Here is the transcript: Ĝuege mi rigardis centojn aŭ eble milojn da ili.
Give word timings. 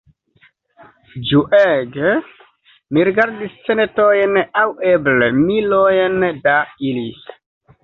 Ĝuege 1.31 2.13
mi 2.95 3.05
rigardis 3.11 3.61
centojn 3.69 4.41
aŭ 4.65 4.65
eble 4.95 5.31
milojn 5.45 6.21
da 6.49 6.59
ili. 6.91 7.09